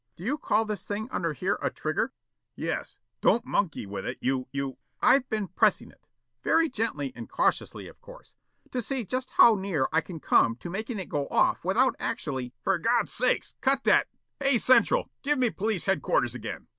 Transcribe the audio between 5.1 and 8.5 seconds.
"I've been pressing it, very gently and cautiously, of course,